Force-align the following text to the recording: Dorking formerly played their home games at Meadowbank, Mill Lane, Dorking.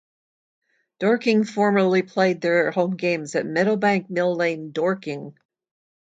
Dorking 0.99 1.43
formerly 1.43 2.01
played 2.01 2.41
their 2.41 2.71
home 2.71 2.95
games 2.97 3.35
at 3.35 3.45
Meadowbank, 3.45 4.09
Mill 4.09 4.35
Lane, 4.35 4.71
Dorking. 4.71 5.35